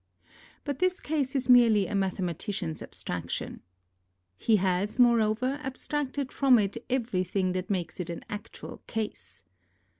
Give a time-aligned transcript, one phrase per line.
[0.63, 3.61] But this case is merely a mathematician's abstraction.
[4.35, 9.43] He has, moreover, abstracted from it everything that makes it an actual case.